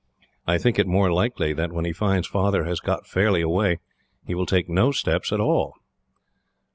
I 0.47 0.57
think 0.57 0.79
it 0.79 0.87
more 0.87 1.11
likely 1.13 1.53
that, 1.53 1.71
when 1.71 1.85
he 1.85 1.93
finds 1.93 2.25
Father 2.25 2.63
has 2.63 2.79
got 2.79 3.05
fairly 3.05 3.41
away, 3.41 3.77
he 4.25 4.33
will 4.33 4.47
take 4.47 4.67
no 4.67 4.91
steps 4.91 5.31
at 5.31 5.39
all. 5.39 5.75